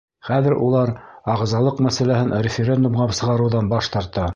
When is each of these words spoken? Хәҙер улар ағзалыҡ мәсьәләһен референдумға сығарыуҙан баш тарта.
Хәҙер 0.27 0.55
улар 0.67 0.93
ағзалыҡ 1.35 1.85
мәсьәләһен 1.89 2.35
референдумға 2.49 3.11
сығарыуҙан 3.23 3.75
баш 3.77 3.97
тарта. 3.97 4.27